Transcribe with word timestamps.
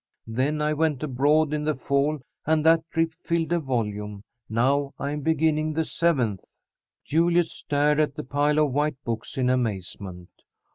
Then 0.25 0.63
I 0.63 0.73
went 0.73 1.03
abroad 1.03 1.53
in 1.53 1.63
the 1.63 1.75
fall, 1.75 2.21
and 2.47 2.65
that 2.65 2.89
trip 2.89 3.13
filled 3.23 3.51
a 3.51 3.59
volume. 3.59 4.23
Now 4.49 4.95
I 4.97 5.11
am 5.11 5.21
beginning 5.21 5.73
the 5.73 5.85
seventh." 5.85 6.57
Juliet 7.05 7.45
stared 7.45 7.99
at 7.99 8.15
the 8.15 8.23
pile 8.23 8.57
of 8.57 8.71
white 8.73 8.97
books 9.03 9.37
in 9.37 9.47
amazement. 9.47 10.29